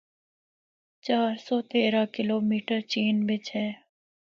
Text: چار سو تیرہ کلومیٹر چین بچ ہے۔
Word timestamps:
چار 1.05 1.31
سو 1.45 1.55
تیرہ 1.71 2.03
کلومیٹر 2.15 2.79
چین 2.91 3.15
بچ 3.27 3.45
ہے۔ 3.57 3.69